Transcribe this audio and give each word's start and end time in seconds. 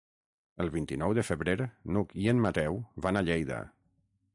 El 0.65 0.71
vint-i-nou 0.75 1.13
de 1.19 1.25
febrer 1.29 1.55
n'Hug 1.93 2.19
i 2.25 2.29
en 2.35 2.43
Mateu 2.49 2.85
van 3.09 3.21
a 3.23 3.27
Lleida. 3.31 3.63